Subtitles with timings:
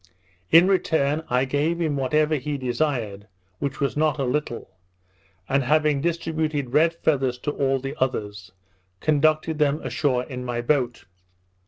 [0.49, 3.27] In return, I gave him whatever he desired,
[3.59, 4.71] which was not a little,
[5.47, 8.51] and having distributed red feathers to all the others,
[8.99, 11.05] conducted them ashore in my boat.